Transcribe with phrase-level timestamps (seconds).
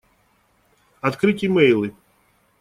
[0.99, 1.93] Открыть имейлы.